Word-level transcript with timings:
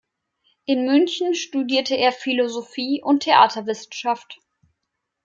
In 0.65 0.87
München 0.87 1.35
studierte 1.35 1.93
er 1.95 2.11
Philosophie 2.11 3.03
und 3.03 3.21
Theaterwissenschaft. 3.21 4.39